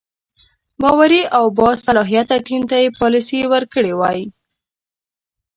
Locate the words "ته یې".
2.69-2.95